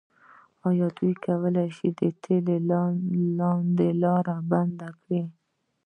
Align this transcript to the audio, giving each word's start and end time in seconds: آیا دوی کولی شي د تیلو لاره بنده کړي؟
آیا 0.67 0.87
دوی 0.97 1.13
کولی 1.25 1.67
شي 1.77 1.87
د 1.99 2.01
تیلو 2.23 3.89
لاره 4.03 4.35
بنده 4.49 4.89
کړي؟ 5.01 5.21